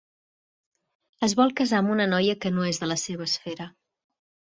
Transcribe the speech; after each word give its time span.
Es 1.27 1.35
vol 1.39 1.53
casar 1.59 1.81
amb 1.81 1.91
una 1.95 2.07
noia 2.13 2.35
que 2.47 2.51
no 2.55 2.65
és 2.71 2.81
de 2.85 2.89
la 2.93 2.97
seva 3.03 3.27
esfera. 3.29 3.69